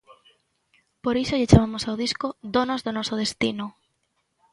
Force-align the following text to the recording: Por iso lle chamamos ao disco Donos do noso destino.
Por 1.03 1.15
iso 1.23 1.37
lle 1.39 1.49
chamamos 1.51 1.83
ao 1.85 1.99
disco 2.03 2.27
Donos 2.55 2.83
do 2.85 2.91
noso 2.97 3.15
destino. 3.23 3.65